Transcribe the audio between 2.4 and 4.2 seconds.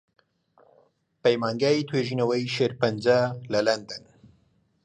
شێرپەنجە لە لەندەن